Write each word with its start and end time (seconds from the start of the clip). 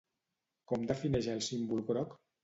Com 0.71 0.87
defineix 0.91 1.27
el 1.33 1.43
símbol 1.49 1.83
groc? 1.91 2.17